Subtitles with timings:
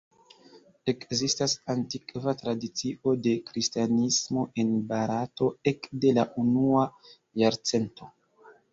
[0.93, 6.91] Ekzistas antikva tradicio de kristanismo en Barato ekde la unua
[7.47, 8.15] jarcento.